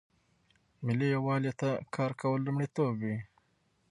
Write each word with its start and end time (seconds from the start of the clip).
ملي 0.85 1.07
یووالي 1.15 1.51
ته 1.59 1.69
کار 1.95 2.11
کول 2.21 2.39
لومړیتوب 2.45 2.93
وي. 3.03 3.17